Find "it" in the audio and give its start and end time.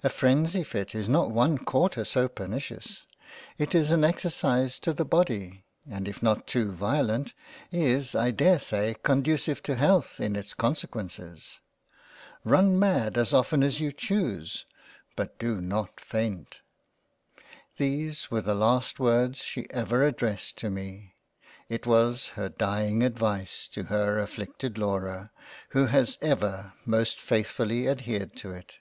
3.58-3.74, 21.68-21.86, 28.52-28.78